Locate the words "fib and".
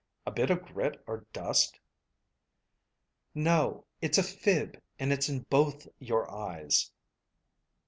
4.23-5.13